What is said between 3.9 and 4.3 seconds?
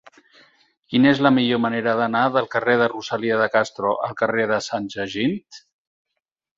al